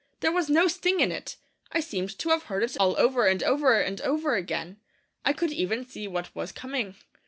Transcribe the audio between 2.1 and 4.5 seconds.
to have heard it all over and over and over